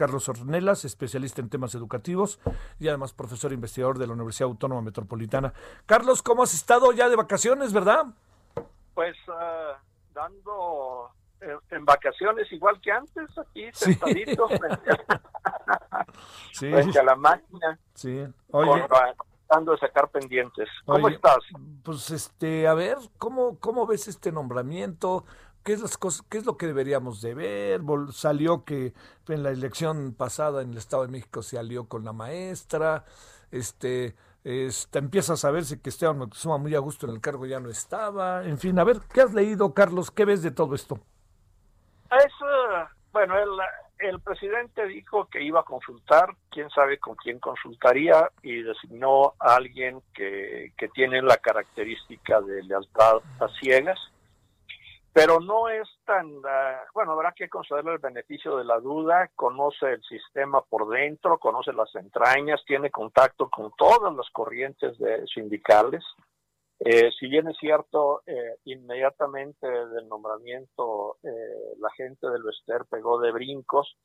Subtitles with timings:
[0.00, 2.40] Carlos Ornelas, especialista en temas educativos
[2.78, 5.52] y además profesor investigador de la Universidad Autónoma Metropolitana.
[5.84, 8.06] Carlos, ¿cómo has estado ya de vacaciones, verdad?
[8.94, 9.76] Pues uh,
[10.14, 11.10] dando
[11.42, 14.90] eh, en vacaciones igual que antes, aquí sentadito frente,
[15.90, 16.06] a,
[16.54, 16.70] sí.
[16.70, 17.78] frente a la máquina.
[17.92, 18.26] Sí.
[18.52, 18.88] Oye.
[18.88, 20.68] Tratando de sacar pendientes.
[20.86, 21.40] ¿Cómo estás?
[21.82, 25.26] Pues este, a ver, ¿cómo, cómo ves este nombramiento?
[25.64, 27.80] ¿Qué es, las cosas, ¿Qué es lo que deberíamos de ver?
[28.12, 28.94] Salió que
[29.28, 33.04] en la elección pasada en el Estado de México se alió con la maestra,
[33.50, 37.60] este, este empiezas a verse que Esteban Moctezuma muy a gusto en el cargo ya
[37.60, 40.10] no estaba, en fin, a ver, ¿qué has leído, Carlos?
[40.10, 40.98] ¿Qué ves de todo esto?
[42.10, 42.32] Es,
[43.12, 43.50] bueno, el,
[43.98, 49.56] el presidente dijo que iba a consultar, quién sabe con quién consultaría, y designó a
[49.56, 53.98] alguien que, que tiene la característica de lealtad a ciegas
[55.12, 56.42] pero no es tan, uh,
[56.94, 61.72] bueno, habrá que concederle el beneficio de la duda, conoce el sistema por dentro, conoce
[61.72, 66.04] las entrañas, tiene contacto con todas las corrientes de sindicales.
[66.78, 73.20] Eh, si bien es cierto, eh, inmediatamente del nombramiento eh, la gente del Vester pegó
[73.20, 73.98] de brincos,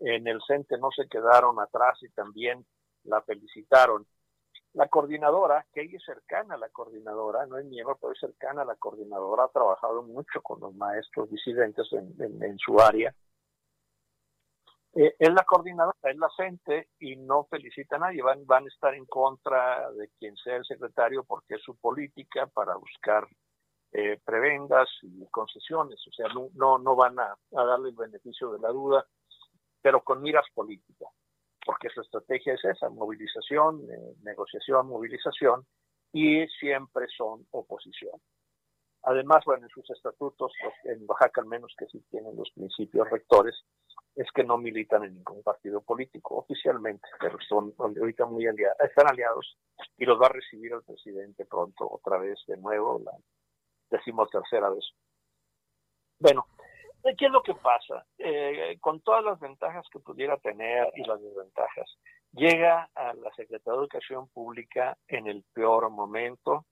[0.00, 2.66] en el CENTE no se quedaron atrás y también
[3.04, 4.06] la felicitaron.
[4.76, 8.60] La coordinadora, que ella es cercana a la coordinadora, no es miembro, pero es cercana
[8.60, 13.14] a la coordinadora, ha trabajado mucho con los maestros disidentes en, su área.
[14.92, 18.68] Eh, es la coordinadora, es la CENTE y no felicita a nadie, van, van a
[18.68, 23.26] estar en contra de quien sea el secretario porque es su política para buscar
[23.92, 28.68] eh, prebendas y concesiones, o sea, no, no, van a darle el beneficio de la
[28.68, 29.06] duda,
[29.80, 31.08] pero con miras políticas
[31.66, 35.66] porque su estrategia es esa, movilización, eh, negociación, movilización,
[36.12, 38.18] y siempre son oposición.
[39.02, 40.52] Además, bueno, en sus estatutos,
[40.84, 43.54] en Oaxaca al menos que sí tienen los principios rectores,
[44.14, 49.08] es que no militan en ningún partido político oficialmente, pero son ahorita muy aliados, están
[49.10, 49.58] aliados
[49.98, 53.12] y los va a recibir el presidente pronto otra vez de nuevo, la
[53.90, 54.84] decimotercera vez.
[56.18, 56.46] Bueno,
[57.14, 58.04] ¿Qué es lo que pasa?
[58.18, 61.98] Eh, con todas las ventajas que pudiera tener y las desventajas,
[62.32, 66.66] llega a la Secretaría de Educación Pública en el peor momento,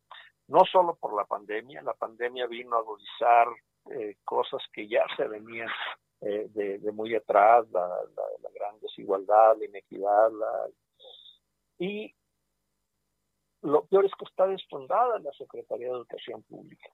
[0.48, 3.48] no solo por la pandemia, la pandemia vino a agudizar
[3.90, 5.68] eh, cosas que ya se venían
[6.20, 7.88] eh, de, muy atrás, la,
[8.54, 10.30] gran desigualdad, la inequidad,
[11.78, 12.14] y
[13.62, 16.90] lo peor es que está desfondada la Secretaría de Educación Pública.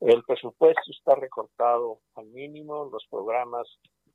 [0.00, 3.66] El presupuesto está recortado al mínimo, los programas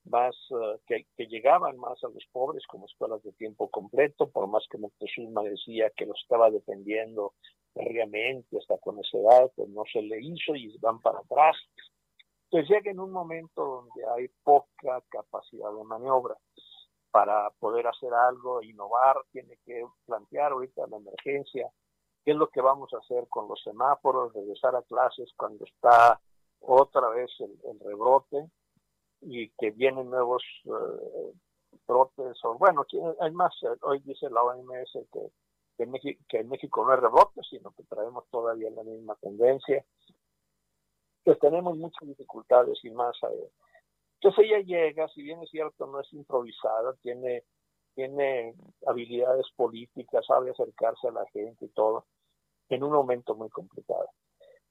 [0.05, 4.65] más eh, que, llegaban más a los pobres como escuelas de tiempo completo, por más
[4.69, 7.33] que Moctezuma decía que lo estaba defendiendo
[7.73, 11.57] férreamente hasta con esa edad, pues no se le hizo y van para atrás.
[12.49, 16.37] Pues llega en un momento donde hay poca capacidad de maniobra
[17.11, 21.69] para poder hacer algo, innovar, tiene que plantear ahorita la emergencia
[22.23, 26.19] qué es lo que vamos a hacer con los semáforos, regresar a clases cuando está
[26.59, 28.49] otra vez el, rebrote
[29.21, 31.33] y que vienen nuevos eh,
[31.87, 32.85] brotes, o bueno,
[33.19, 35.29] hay más, eh, hoy dice la OMS que,
[35.77, 39.83] en México no hay rebrote, sino que traemos todavía la misma tendencia.
[41.23, 43.15] Pues tenemos muchas dificultades y más.
[43.23, 43.49] Eh.
[44.21, 47.43] Entonces ella llega, si bien es cierto, no es improvisada, tiene
[47.93, 48.55] tiene
[48.87, 52.05] habilidades políticas, sabe acercarse a la gente y todo,
[52.69, 54.09] en un momento muy complicado.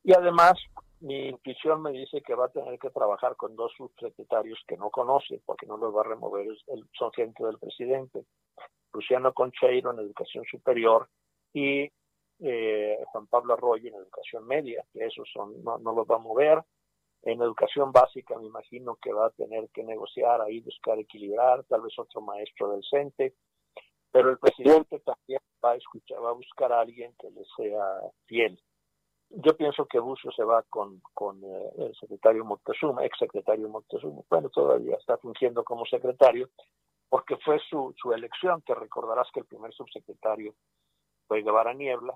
[0.04, 0.54] Y además,
[1.00, 4.91] mi intuición me dice que va a tener que trabajar con dos subsecretarios que no
[4.91, 6.47] conoce, porque no los va a remover,
[6.92, 8.24] son gente del presidente,
[8.92, 11.09] Luciano Concheiro en Educación Superior
[11.53, 11.91] y
[12.41, 16.18] eh, Juan Pablo Arroyo en Educación Media, que esos son, no, no los va a
[16.18, 16.62] mover,
[17.22, 21.83] en educación básica me imagino que va a tener que negociar ahí, buscar equilibrar, tal
[21.83, 23.34] vez otro maestro del CENTE,
[24.12, 28.00] pero el presidente también va a escuchar, va a buscar a alguien que le sea
[28.26, 28.60] fiel.
[29.30, 34.22] Yo pienso que Bucio se va con, con eh, el secretario Moctezuma, ex secretario Moctezuma,
[34.28, 36.50] bueno, todavía está fungiendo como secretario,
[37.09, 40.54] porque fue su, su elección, te recordarás que el primer subsecretario
[41.26, 42.15] fue Guevara Niebla,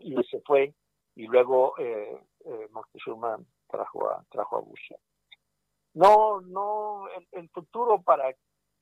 [0.00, 0.74] y se fue,
[1.14, 3.38] y luego eh, eh Moctezuma
[3.68, 4.62] trajo a, trajo a
[5.96, 8.28] no, no, el, futuro para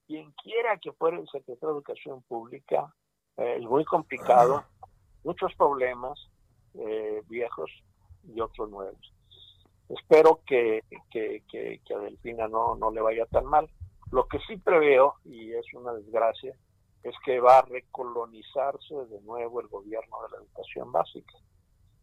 [0.06, 2.94] quien quiera que fuera el secretario de Educación Pública
[3.36, 4.64] eh, es muy complicado,
[5.24, 6.18] muchos problemas
[6.74, 7.70] eh, viejos
[8.24, 9.12] y otros nuevos.
[9.88, 13.68] Espero que, que, que, que, a Delfina no, no le vaya tan mal.
[14.10, 16.54] Lo que sí preveo, y es una desgracia,
[17.02, 21.34] es que va a recolonizarse de nuevo el gobierno de la educación básica.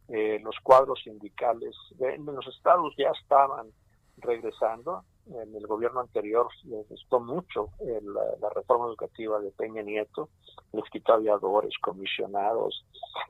[0.08, 3.72] Eh, los cuadros sindicales en los estados ya estaban
[4.18, 5.04] regresando.
[5.26, 10.28] En el gobierno anterior les gustó mucho la, reforma educativa de Peña Nieto,
[10.72, 12.84] les quitó aviadores, comisionados,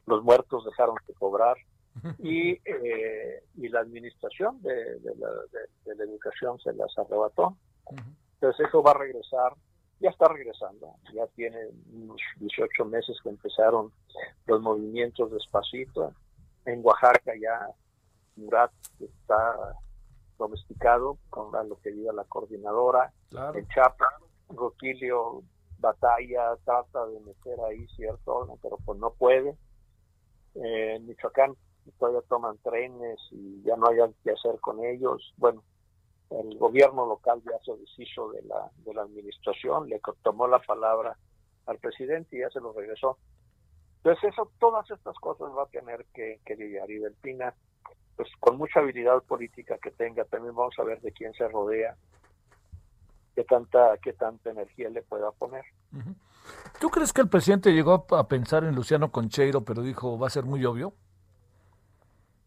[0.07, 1.57] los muertos dejaron de cobrar
[2.19, 7.57] y, eh, y la administración de, la, educación se las arrebató.
[8.35, 9.53] Entonces eso va a regresar,
[10.01, 11.59] ya está regresando, ya tiene
[11.93, 13.93] unos 18 meses que empezaron
[14.47, 16.15] los movimientos despacito.
[16.65, 17.69] En Oaxaca ya
[18.37, 19.77] Murat está
[20.43, 23.13] domesticado con lo que diga la coordinadora.
[23.55, 24.07] En Chapa,
[24.49, 25.43] Roquilio
[25.79, 29.57] batalla, trata de meter ahí cierto pero pues no puede.
[30.55, 31.55] Eh, en Michoacán
[31.99, 35.35] todavía toman trenes y ya no hay que hacer con ellos.
[35.37, 35.63] Bueno,
[36.31, 41.17] el gobierno local ya se deshizo de la, de la administración, le tomó la palabra
[41.67, 43.19] al presidente y ya se lo regresó.
[43.99, 47.55] Entonces eso, todas estas cosas va a tener que, que lidiar y Delfina
[48.17, 51.97] pues con mucha habilidad política que tenga, también vamos a ver de quién se rodea,
[53.35, 55.65] qué tanta, qué tanta energía le pueda poner.
[56.81, 60.31] ¿Tú crees que el presidente llegó a pensar en Luciano Concheiro, pero dijo va a
[60.31, 60.95] ser muy obvio?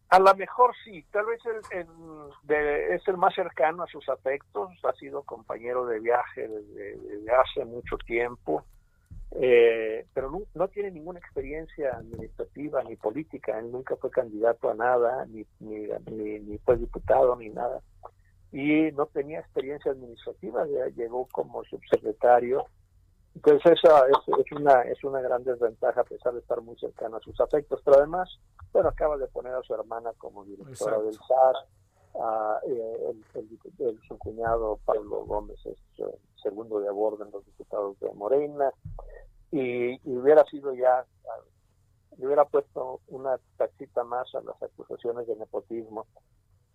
[0.10, 1.86] A lo mejor sí, tal vez el,
[2.94, 7.98] es el más cercano a sus afectos, ha sido compañero de viaje desde hace mucho
[7.98, 8.64] tiempo,
[9.38, 15.26] eh, pero no, tiene ninguna experiencia administrativa ni política, él nunca fue candidato a nada,
[15.26, 15.88] ni, ni,
[16.40, 17.82] ni, fue diputado, ni nada.
[18.52, 20.66] Y no tenía experiencia administrativa,
[20.96, 22.66] llegó como subsecretario.
[23.36, 27.20] Entonces esa es, una, es una gran desventaja a pesar de estar muy cercano a
[27.20, 28.30] sus afectos, pero además,
[28.72, 31.56] bueno, acaba de poner a su hermana como directora del SAR,
[32.68, 38.14] eh, el, su cuñado Pablo Gómez es eh, segundo de abordo en los diputados de
[38.14, 38.72] Morena,
[39.52, 41.06] y, hubiera sido ya,
[42.18, 46.08] le hubiera puesto una taxita más a las acusaciones de nepotismo,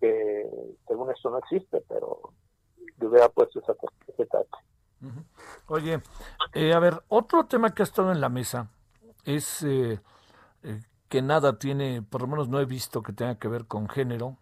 [0.01, 0.49] que
[0.87, 2.33] según esto no existe, pero
[2.99, 3.75] le hubiera puesto esa,
[4.07, 4.27] ese
[5.67, 6.03] Oye,
[6.53, 8.69] eh, a ver, otro tema que ha estado en la mesa
[9.25, 10.01] es eh,
[10.63, 13.89] eh, que nada tiene, por lo menos no he visto que tenga que ver con
[13.89, 14.37] género,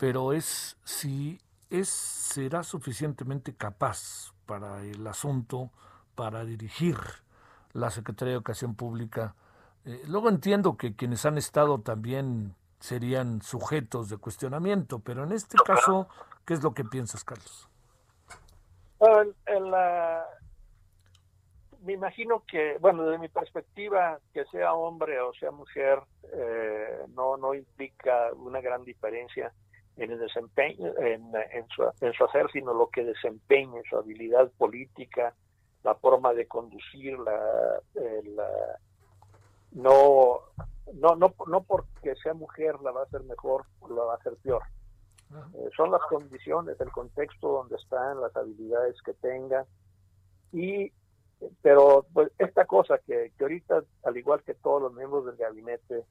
[0.00, 1.38] pero es si
[1.68, 5.70] es será suficientemente capaz para el asunto
[6.14, 6.96] para dirigir
[7.74, 9.34] la Secretaría de Educación Pública.
[9.84, 15.58] Eh, luego entiendo que quienes han estado también serían sujetos de cuestionamiento, pero en este
[15.64, 16.08] caso,
[16.46, 17.68] ¿qué es lo que piensas, Carlos?
[21.82, 26.00] me imagino que, bueno, desde mi perspectiva, que sea hombre o sea mujer,
[26.32, 29.52] eh, no, no implica una gran diferencia
[30.00, 34.50] en el desempeño, en, en, su, en su hacer, sino lo que desempeñe, su habilidad
[34.56, 35.34] política,
[35.84, 37.80] la forma de conducir, la,
[39.72, 40.40] no,
[40.94, 44.16] no, no, no porque sea mujer la va a hacer mejor o la va a
[44.16, 44.62] hacer peor.
[45.54, 49.66] Eh, son las condiciones, el contexto donde están, las habilidades que tenga.
[50.50, 50.90] Y,
[51.60, 55.98] pero pues, esta cosa que, que ahorita, al igual que todos los miembros del gabinete,
[55.98, 56.04] eh,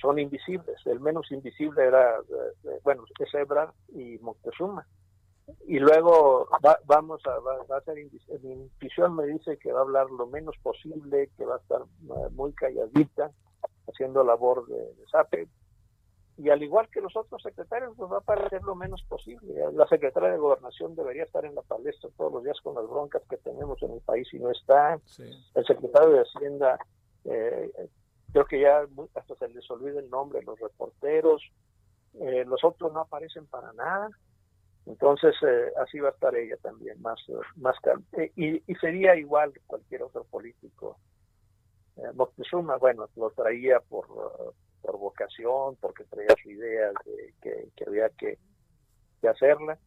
[0.00, 0.76] son invisibles.
[0.86, 4.86] El menos invisible era, eh, bueno, es Ebra y Moctezuma
[5.66, 6.48] y luego
[6.86, 7.96] vamos a, va, a ser,
[8.42, 11.82] mi intuición me dice que va a hablar lo menos posible, que va a estar
[11.82, 13.30] eh, muy calladita,
[13.88, 15.48] haciendo labor de, de
[16.38, 19.54] Y al igual que los otros secretarios, pues va a parecer lo menos posible.
[19.72, 23.22] La secretaria de Gobernación debería estar en la palestra todos los días con las broncas
[23.28, 24.98] que tenemos en el país y no está.
[25.54, 26.78] El secretario de Hacienda,
[27.24, 27.70] eh,
[28.34, 31.40] creo que ya hasta se les olvida el nombre, los reporteros.
[32.14, 34.10] Eh, los otros no aparecen para nada.
[34.86, 37.18] Entonces, eh, así va a estar ella también, más,
[37.54, 37.76] más
[38.18, 40.98] eh, y, y, sería igual cualquier otro político.
[41.96, 44.08] Eh, Moctezuma, bueno, lo traía por,
[44.82, 48.36] por vocación, porque traía su idea de que, había que,
[49.28, 49.78] hacerla,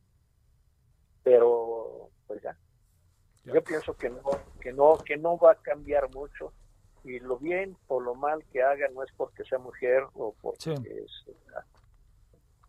[1.22, 2.58] pero pues ya.
[3.44, 4.22] Yo pienso que no,
[4.62, 6.54] que no, que no va a cambiar mucho
[7.04, 10.74] y lo bien o lo mal que haga no es porque sea mujer o porque
[10.74, 11.26] es,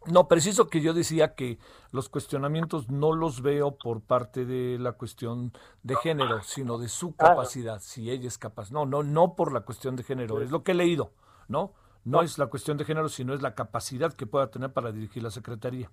[0.07, 1.59] no, preciso que yo decía que
[1.91, 7.15] los cuestionamientos no los veo por parte de la cuestión de género, sino de su
[7.19, 8.71] ah, capacidad, si ella es capaz.
[8.71, 11.13] No, no, no por la cuestión de género, es lo que he leído,
[11.49, 11.75] ¿no?
[12.05, 15.23] No es la cuestión de género, sino es la capacidad que pueda tener para dirigir
[15.23, 15.91] la Secretaría.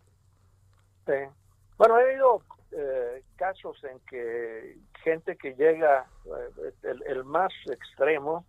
[1.06, 1.14] Sí.
[1.78, 2.20] Bueno, he eh,
[3.36, 6.74] casos en que gente que llega, eh,
[7.08, 8.46] el, más extremo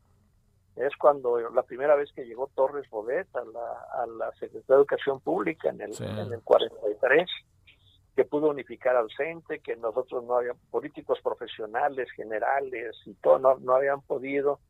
[0.76, 4.74] es cuando la primera vez que llegó Torres Bodet a la, a la Secretaría de
[4.74, 7.28] Educación Pública en el, en el 43,
[8.14, 13.58] que pudo unificar al CENTE, que nosotros no habíamos, políticos profesionales, generales y todo, no,
[13.58, 14.60] no habían podido.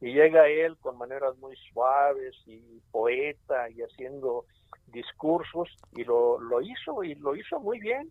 [0.00, 4.46] Y llega él con maneras muy suaves y poeta y haciendo
[4.86, 8.10] discursos y lo, lo hizo y lo hizo muy bien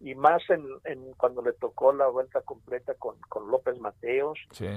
[0.00, 4.38] y más en, en cuando le tocó la vuelta completa con, con López Mateos.
[4.52, 4.68] Sí.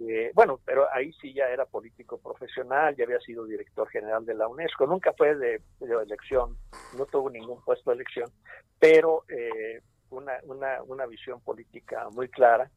[0.00, 4.34] Eh, bueno, pero ahí sí ya era político profesional, ya había sido director general de
[4.34, 6.56] la UNESCO, nunca fue de, elección,
[6.96, 8.30] no tuvo ningún puesto de elección,
[8.78, 12.70] pero eh, una, una, una visión política muy clara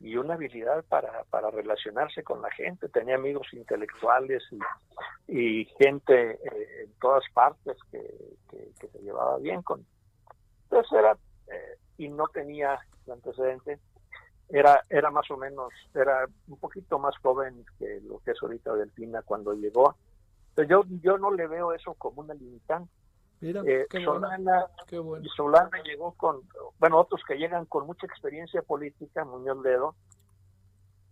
[0.00, 2.88] y una habilidad para, para relacionarse con la gente.
[2.88, 8.02] Tenía amigos intelectuales y, y gente eh, en todas partes que,
[8.50, 9.86] que, se llevaba bien con.
[10.64, 11.16] Entonces era,
[11.48, 12.78] eh, y no tenía
[13.10, 13.78] antecedente,
[14.48, 18.74] era, era más o menos, era un poquito más joven que lo que es ahorita
[18.74, 19.96] Delfina cuando llegó.
[20.50, 22.90] Entonces yo, yo no le veo eso como una limitante.
[23.40, 24.66] Mira, eh, Solana,
[25.36, 26.40] Solana llegó con,
[26.78, 29.94] bueno, otros que llegan con mucha experiencia política, Muñoz Ledo,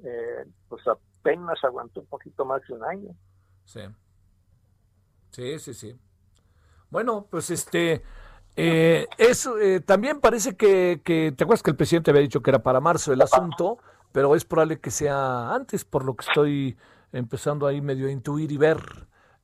[0.02, 3.10] eh, pues apenas aguantó un poquito más de un año.
[3.64, 3.80] Sí.
[5.32, 5.98] Sí, sí, sí.
[6.88, 8.02] Bueno, pues este,
[8.56, 12.50] eh, eso eh, también parece que, que, ¿te acuerdas que el presidente había dicho que
[12.50, 13.78] era para marzo el asunto?
[14.12, 16.76] Pero es probable que sea antes, por lo que estoy
[17.12, 18.78] empezando ahí medio a intuir y ver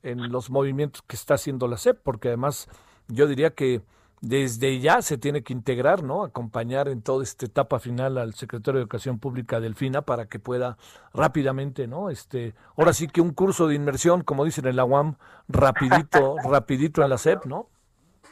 [0.03, 2.69] en los movimientos que está haciendo la SEP, porque además
[3.09, 3.83] yo diría que
[4.21, 6.25] desde ya se tiene que integrar, ¿no?
[6.25, 10.77] Acompañar en toda esta etapa final al secretario de Educación Pública Delfina para que pueda
[11.15, 12.11] rápidamente, ¿no?
[12.11, 15.17] Este, ahora sí que un curso de inmersión, como dicen en la UAM,
[15.49, 17.69] rapidito, rapidito en la SEP, ¿no?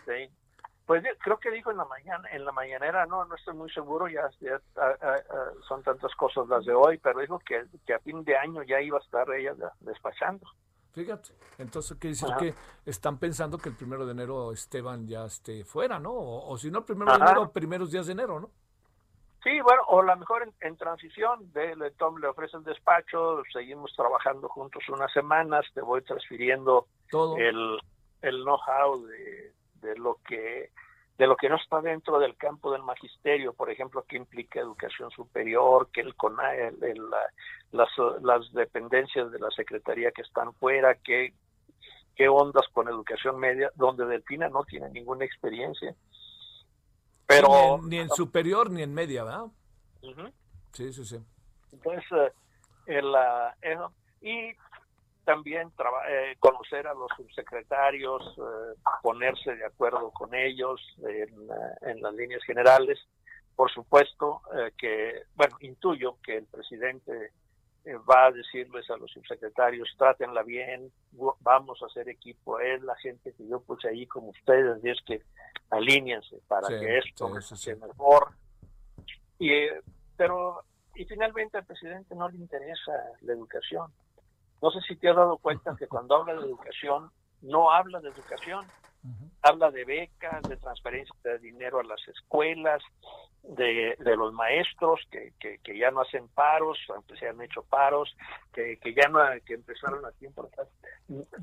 [0.04, 0.30] Sí.
[0.88, 4.08] Pues creo que dijo en la mañana, en la mañanera, no, no estoy muy seguro,
[4.08, 4.22] ya,
[5.68, 8.80] son tantas cosas las de hoy, pero dijo que, que a fin de año ya
[8.80, 10.46] iba a estar ella despachando.
[10.92, 12.54] Fíjate, entonces quiere decir que
[12.90, 16.14] están pensando que el primero de enero Esteban ya esté fuera, ¿no?
[16.14, 18.50] O, si no, el primero de enero, primeros días de enero, ¿no?
[19.44, 23.42] Sí, bueno, o a lo mejor en, transición, de, le, Tom le ofrece el despacho,
[23.52, 27.36] seguimos trabajando juntos unas semanas, te voy transfiriendo Todo.
[27.36, 27.78] el,
[28.22, 30.70] el know-how de, de lo que
[31.18, 35.10] de lo que no está dentro del campo del magisterio, por ejemplo, qué implica educación
[35.10, 36.14] superior, que el,
[36.80, 37.10] el,
[37.72, 37.88] las,
[38.22, 41.34] las dependencias de la Secretaría que están fuera, qué,
[42.14, 45.92] qué ondas con educación media, donde Delfina no tiene ninguna experiencia.
[47.26, 49.46] Pero, ni, en, superior ni en media, ¿verdad?
[50.72, 51.18] Sí, sí, sí.
[51.72, 52.32] Entonces, eh,
[52.86, 54.54] el, uh, y
[55.28, 55.70] también
[56.08, 62.14] eh, conocer a los subsecretarios, eh, ponerse de acuerdo con ellos en, eh, en las
[62.14, 62.98] líneas generales.
[63.54, 64.40] Por supuesto
[64.78, 67.32] que, bueno, intuyo que el presidente
[68.08, 70.92] va a decirles a los subsecretarios, trátenla bien,
[71.40, 75.00] vamos a hacer equipo, es la gente que yo puse ahí como ustedes, y es
[75.04, 75.22] que
[75.70, 78.28] alíñense para que esto sea mejor.
[79.40, 79.50] Y,
[80.16, 80.62] pero,
[80.94, 82.92] y finalmente al presidente no le interesa
[83.22, 83.92] la educación
[84.60, 87.10] no sé si te has dado cuenta que cuando habla de educación,
[87.42, 88.66] no habla de educación,
[89.42, 92.82] habla de becas, de transferencia de dinero a las escuelas,
[93.42, 98.14] de, los maestros que, que, ya no hacen paros, aunque se han hecho paros,
[98.52, 100.48] que, que ya no que empezaron a tiempo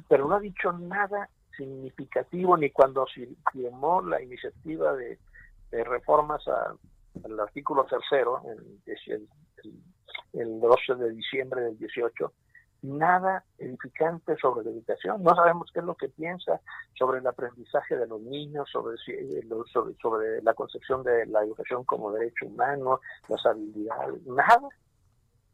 [0.07, 3.07] pero no ha dicho nada significativo ni cuando
[3.51, 5.17] firmó la iniciativa de,
[5.71, 9.27] reformas al artículo tercero, el,
[10.33, 12.31] el 12 de diciembre del 18,
[12.85, 15.23] nada edificante sobre la educación.
[15.23, 16.61] No sabemos qué es lo que piensa
[16.97, 18.97] sobre el aprendizaje de los niños, sobre,
[19.71, 24.69] sobre, sobre la concepción de la educación como derecho humano, las habilidades, nada.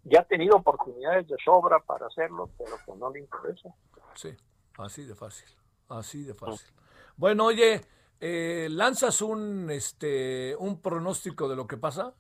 [0.03, 3.69] Ya ha tenido oportunidades de sobra para hacerlo, pero pues no le interesa.
[4.15, 4.35] Sí,
[4.77, 5.49] así de fácil,
[5.89, 6.73] así de fácil.
[7.17, 7.81] Bueno, oye,
[8.19, 12.13] eh, ¿lanzas un, este, un pronóstico de lo que pasa?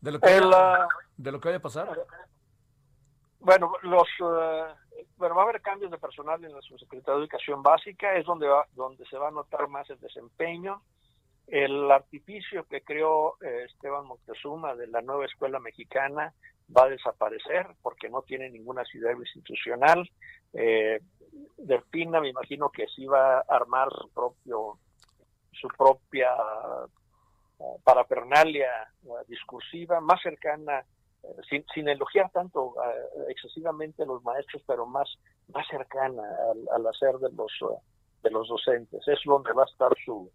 [0.00, 0.28] ¿De lo que,
[1.16, 2.06] de lo que vaya a pasar?
[3.44, 4.24] Bueno, los uh,
[5.20, 8.64] va a haber cambios de personal en la subsecretaría de Educación Básica, es donde va,
[8.74, 10.80] donde se va a notar más el desempeño.
[11.48, 16.32] El artificio que creó eh, Esteban Moctezuma de la nueva escuela mexicana
[16.74, 20.08] va a desaparecer porque no tiene ninguna ciudad institucional.
[20.52, 21.00] Eh,
[21.56, 24.78] Delfina me imagino que sí va a armar su propio
[25.50, 26.30] su propia
[27.58, 28.70] uh, parafernalia
[29.26, 30.84] discursiva más cercana
[31.48, 35.08] sin, sin, elogiar tanto uh, excesivamente a los maestros, pero más,
[35.48, 36.22] más cercana
[36.72, 37.78] al, hacer de los, uh,
[38.22, 39.06] de los docentes.
[39.06, 40.30] Es donde va a estar su,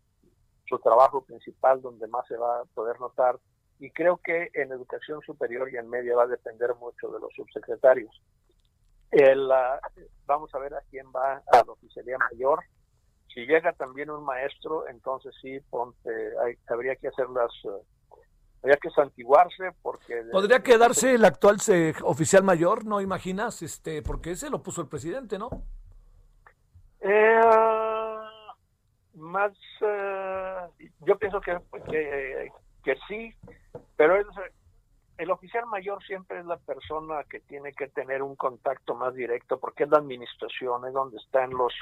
[0.66, 3.38] su trabajo principal donde más se va a poder notar.
[3.80, 7.32] Y creo que en educación superior y en media va a depender mucho de los
[7.36, 8.22] subsecretarios.
[9.12, 9.50] El,
[10.26, 12.64] vamos a ver a quién va a la oficialía mayor.
[13.34, 16.10] Si llega también un maestro, entonces sí, ponte,
[16.68, 17.52] habría que hacer las...
[18.62, 20.24] habría que santiguarse porque...
[20.32, 21.58] Podría quedarse el actual
[22.04, 23.62] oficial mayor, ¿no imaginas?
[23.62, 25.50] este Porque ese lo puso el presidente, ¿no?
[27.02, 27.42] Eh,
[29.16, 30.68] más, eh,
[31.06, 31.58] yo pienso que,
[32.84, 33.34] que, sí,
[33.96, 34.16] pero
[35.18, 39.60] el oficial mayor siempre es la persona que tiene que tener un contacto más directo
[39.60, 41.74] porque es la administración, es donde están los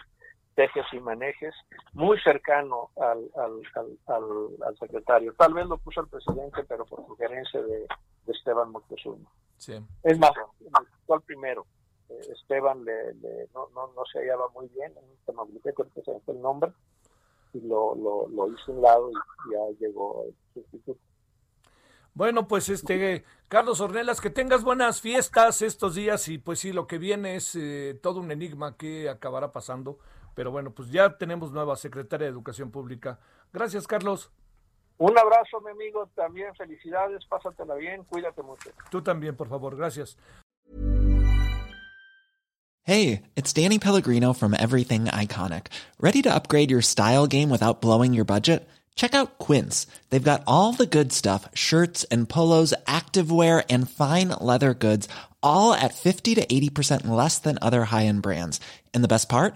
[0.55, 1.53] tejes y manejes,
[1.93, 3.29] muy cercano al,
[4.07, 5.33] al, secretario.
[5.37, 7.85] Tal vez lo puso el presidente, pero por sugerencia de,
[8.27, 9.29] Esteban Moctezuma.
[10.03, 10.31] Es más,
[11.09, 11.65] el primero.
[12.09, 13.13] Eh, Esteban le,
[13.53, 16.71] no, no, no, se hallaba muy bien, en creo que se el nombre,
[17.53, 20.99] y lo, lo, lo hizo un lado y ya llegó el sustituto.
[22.15, 26.87] Bueno, pues este, Carlos Ornelas, que tengas buenas fiestas estos días y pues sí, lo
[26.87, 29.99] que viene es eh, todo un enigma que acabará pasando,
[30.35, 33.19] pero bueno, pues ya tenemos nueva secretaria de Educación Pública.
[33.51, 34.29] Gracias, Carlos.
[34.97, 38.69] Un abrazo, mi amigo, también felicidades, pásatela bien, cuídate mucho.
[38.89, 40.17] Tú también, por favor, gracias.
[42.83, 45.67] Hey, it's Danny Pellegrino from Everything Iconic.
[45.99, 48.69] ¿Ready to upgrade your style game without blowing your budget?
[48.95, 49.87] Check out Quince.
[50.09, 55.09] They've got all the good stuff, shirts and polos, activewear and fine leather goods,
[55.41, 58.61] all at 50 to 80% less than other high-end brands.
[58.93, 59.55] And the best part?